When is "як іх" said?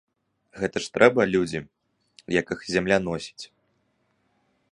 2.39-2.65